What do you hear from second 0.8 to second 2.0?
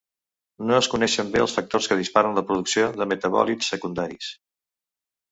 es coneixen bé els factors que